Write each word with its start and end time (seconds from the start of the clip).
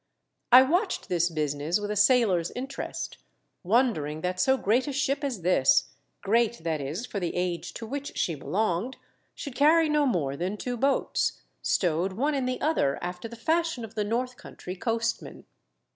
I 0.51 0.63
watched 0.63 1.09
this 1.09 1.29
business 1.29 1.79
with 1.79 1.91
a 1.91 1.95
sailor's 1.95 2.49
interest, 2.55 3.19
wondering 3.63 4.21
that 4.21 4.39
so 4.39 4.57
great 4.57 4.87
a 4.87 4.91
ship 4.91 5.23
as 5.23 5.43
this— 5.43 5.91
^great, 6.25 6.63
that 6.63 6.81
is, 6.81 7.05
for 7.05 7.19
the 7.19 7.35
age 7.35 7.71
to 7.75 7.85
which 7.85 8.17
she 8.17 8.33
belonged— 8.33 8.97
should 9.35 9.53
carry 9.53 9.89
no 9.89 10.07
more 10.07 10.35
than 10.35 10.57
two 10.57 10.75
boats, 10.75 11.43
stowed 11.61 12.13
one 12.13 12.33
in 12.33 12.47
the 12.47 12.59
other 12.61 12.97
after 13.03 13.27
the 13.27 13.35
fashion 13.35 13.85
of 13.85 13.93
the 13.93 14.03
north 14.03 14.37
country 14.37 14.75
coastmen. 14.75 15.43